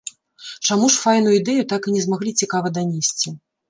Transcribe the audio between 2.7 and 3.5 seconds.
данесці?